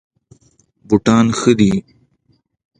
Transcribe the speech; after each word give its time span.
بوټان 0.87 1.25
ښه 1.39 1.51
دي. 1.59 1.71